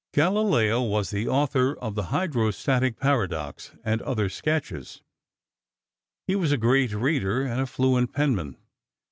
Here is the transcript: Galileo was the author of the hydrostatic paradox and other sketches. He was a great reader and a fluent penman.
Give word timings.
Galileo 0.15 0.81
was 0.81 1.11
the 1.11 1.27
author 1.27 1.77
of 1.77 1.93
the 1.93 2.05
hydrostatic 2.05 2.99
paradox 2.99 3.71
and 3.85 4.01
other 4.01 4.29
sketches. 4.29 5.03
He 6.25 6.35
was 6.35 6.51
a 6.51 6.57
great 6.57 6.91
reader 6.91 7.43
and 7.43 7.61
a 7.61 7.67
fluent 7.67 8.11
penman. 8.11 8.57